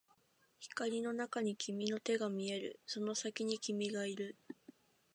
[0.59, 4.35] 光の中に君の手が見える、その先に君がいる